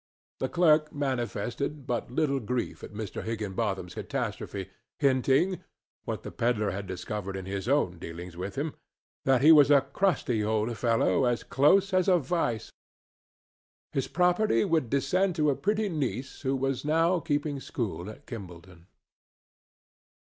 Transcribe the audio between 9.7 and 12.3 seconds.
crusty old fellow as close as a